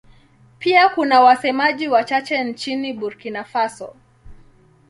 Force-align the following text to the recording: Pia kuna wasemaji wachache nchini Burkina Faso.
Pia 0.59 0.89
kuna 0.89 1.21
wasemaji 1.21 1.87
wachache 1.87 2.43
nchini 2.43 2.93
Burkina 2.93 3.43
Faso. 3.43 3.95